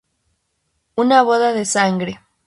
Una 0.95 1.21
boda 1.21 1.53
de 1.53 1.63
sangre. 1.63 2.19